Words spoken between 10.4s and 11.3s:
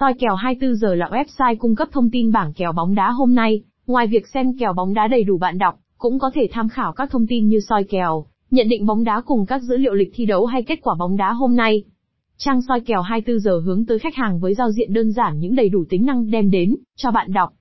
hay kết quả bóng